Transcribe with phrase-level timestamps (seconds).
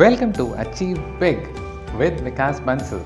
[0.00, 1.40] Welcome to Achieve Big
[1.98, 3.02] with Vikas Bansal,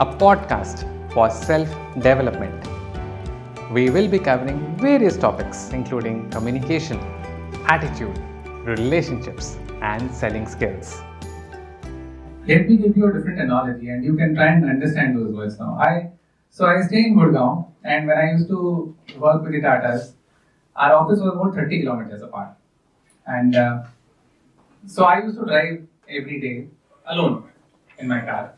[0.00, 0.80] a podcast
[1.12, 2.68] for self development.
[3.70, 6.98] We will be covering various topics including communication,
[7.66, 8.18] attitude,
[8.64, 11.00] relationships, and selling skills.
[12.48, 15.56] Let me give you a different analogy and you can try and understand those words
[15.60, 15.76] now.
[15.80, 16.10] I
[16.50, 20.14] so I stay in Gurgaon and when I used to work with the Tatas,
[20.74, 22.56] our office was about 30 kilometers apart.
[23.28, 23.84] And uh,
[24.84, 26.68] so I used to drive every day
[27.06, 27.44] alone
[27.98, 28.54] in my car.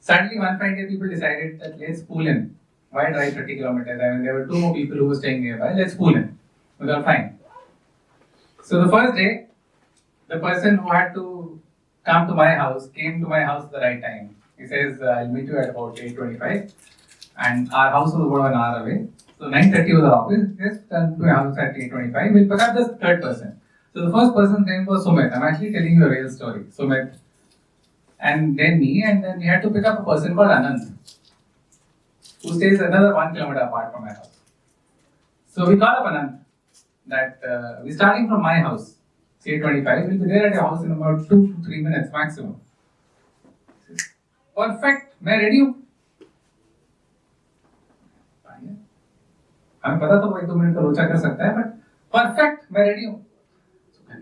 [0.00, 2.56] Suddenly one fine day people decided that let's pull in.
[2.90, 4.00] Why drive 30 kilometers?
[4.00, 6.38] I mean there were two more people who were staying nearby, let's pull in.
[6.78, 7.38] We were fine.
[8.62, 9.46] So the first day,
[10.28, 11.60] the person who had to
[12.04, 14.36] come to my house came to my house at the right time.
[14.58, 16.72] He says, I'll meet you at about 8.25
[17.38, 19.08] and our house was about an hour away.
[19.38, 20.48] So 9.30 was our office.
[20.60, 22.34] Yes, come to my house at 8.25.
[22.34, 23.60] We'll pick up the third person.
[23.93, 25.35] So the first person's name was Sumit.
[25.35, 26.63] I'm actually telling you a real story.
[26.65, 27.15] Sumit.
[28.19, 30.93] And then me, and then we had to pick up a person called Anand,
[32.43, 34.29] who stays another one kilometer apart from my house.
[35.47, 36.39] So we called up Anand
[37.07, 38.95] that uh, we're starting from my house,
[39.39, 42.55] say 25, we'll be there at your house in about 2 to 3 minutes maximum.
[44.57, 45.73] Perfect, मैं ready हूँ
[49.85, 51.73] हमें पता था वो एक दो minute का लोचा कर सकता है बट
[52.13, 53.25] परफेक्ट मैं रेडी हूँ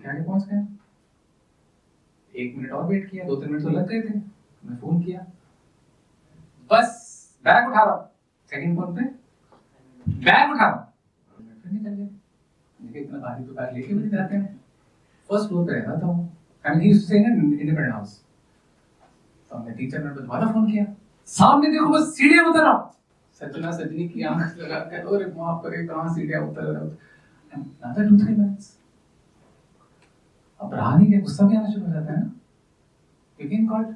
[0.01, 0.67] तो घर आगे पहुँच गए
[2.35, 4.15] एक मिनट और वेट किया दो तीन मिनट तो लग गए थे।
[4.63, 5.21] मैं फ़ोन किया।
[6.71, 6.89] बस,
[7.45, 7.97] बैग उठा रहा
[8.51, 9.03] सेकंड फ़ोन पे।
[10.25, 10.87] बैग उठा रहा
[11.73, 12.09] निकल गए
[13.01, 14.61] इतना भारी तो बैग लेके भी नहीं जाते हैं।
[15.31, 16.09] फ़र्स्ट फ्लोर पे रहता था
[16.65, 18.19] I mean he used to stay in independent house
[19.51, 20.85] तो हमने टीचर ने दोबारा फ़ोन किया।
[21.29, 22.67] सामने देखो, बस सीढ़ियाँ उतर
[23.41, 26.97] सजना सजनी की आँख लगा के अरे माफ़ करे कहाँ सीढ़ियाँ उतर रहा हूँ।
[27.53, 28.67] Another two, three minutes
[30.61, 32.31] अब रानी के गुस्सा भी आना शुरू हो जाता है ना?
[33.39, 33.93] बिगिन गॉड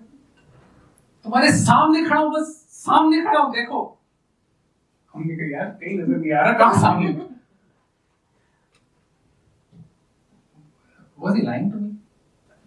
[1.24, 2.46] तुम्हारे सामने खड़ा हो, बस
[2.84, 3.80] सामने खड़ा हो, देखो।
[5.14, 7.12] हमने कहा, यार कहीं नज़र नहीं आ रहा सामने?
[11.18, 11.88] Was he lying to me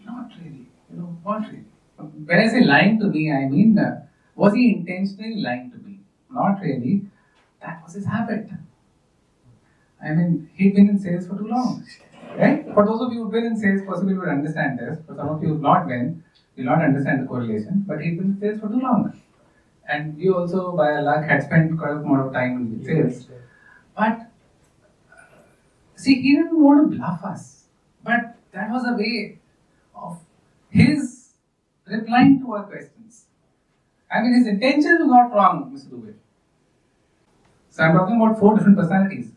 [0.08, 3.80] not really you know what really when say lying to me I mean
[4.38, 6.00] was he intentionally lying to me
[6.32, 8.52] not really that was his habit
[10.02, 11.84] I mean he been in sales for too long
[12.36, 12.66] Right?
[12.74, 15.00] For those of you who've been in sales, possibly you would understand this.
[15.06, 16.24] For some of you who've not been,
[16.56, 17.86] you'll not understand the correlation.
[17.88, 19.20] But he'd been in sales for too long.
[19.90, 23.28] And you also, by luck, had spent quite a amount of time in sales.
[23.96, 24.30] But,
[25.12, 25.24] uh,
[25.96, 27.64] see, he didn't want to bluff us.
[28.04, 29.40] But that was a way
[29.96, 30.20] of
[30.70, 31.30] his
[31.86, 33.26] replying to our questions.
[34.12, 35.90] I mean, his intention was not wrong, Mr.
[35.90, 36.14] Dubey.
[37.70, 39.32] So I'm talking about four different personalities.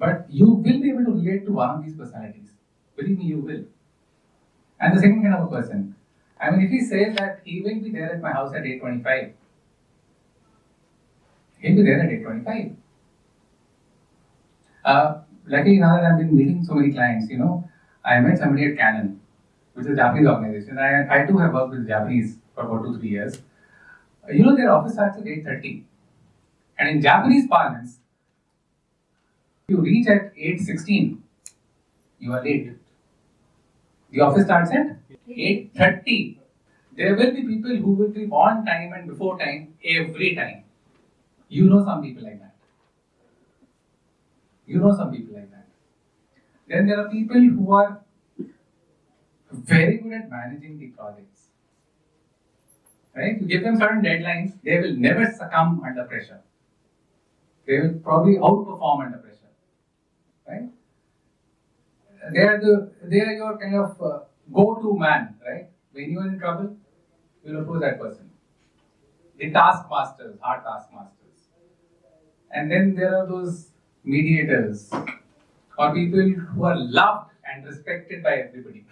[0.00, 2.48] But you will be able to relate to one of these personalities.
[2.96, 3.64] Believe me, you will.
[4.80, 5.94] And the second kind of a person.
[6.40, 9.32] I mean, if he says that he will be there at my house at 8.25,
[11.58, 12.76] he'll be there at 8.25.
[14.82, 17.68] Uh, luckily now that I've been meeting so many clients, you know,
[18.02, 19.20] I met somebody at Canon,
[19.74, 20.78] which is a Japanese organization.
[20.78, 23.42] I, I too have worked with Japanese for about two, three years.
[24.32, 25.82] You know, their office starts at 8.30.
[26.78, 27.99] And in Japanese parlance,
[29.70, 31.18] you reach at 8.16,
[32.18, 32.72] you are late.
[34.10, 34.98] The office starts at
[35.28, 36.38] 8.30.
[36.96, 40.64] There will be people who will be on time and before time every time.
[41.48, 42.54] You know some people like that.
[44.66, 45.66] You know some people like that.
[46.68, 48.00] Then there are people who are
[49.52, 51.46] very good at managing the projects.
[53.14, 53.40] Right?
[53.40, 56.40] You give them certain deadlines, they will never succumb under pressure.
[57.66, 59.29] They will probably outperform under pressure.
[60.50, 60.68] Right?
[62.32, 64.18] They are the they are your kind of uh,
[64.52, 65.68] go-to man, right?
[65.92, 66.76] When you are in trouble,
[67.44, 68.30] you will approach that person.
[69.38, 71.16] The taskmasters, hard taskmasters.
[72.50, 73.70] And then there are those
[74.04, 74.90] mediators
[75.78, 78.84] or people who are loved and respected by everybody.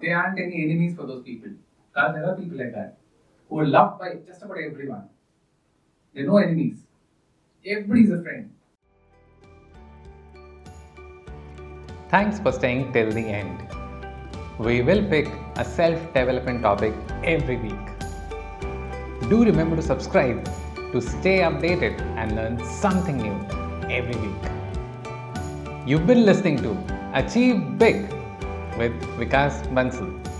[0.00, 1.50] They aren't any enemies for those people.
[1.94, 2.98] There are people like that
[3.48, 5.08] who are loved by just about everyone.
[6.14, 6.78] There are no enemies.
[7.66, 8.50] Everybody is a friend.
[12.10, 13.62] Thanks for staying till the end.
[14.58, 17.86] We will pick a self development topic every week.
[19.28, 20.44] Do remember to subscribe
[20.92, 23.34] to stay updated and learn something new
[23.90, 24.44] every week.
[25.86, 26.76] You've been listening to
[27.14, 28.02] Achieve Big
[28.78, 30.33] with Vikas Bansal.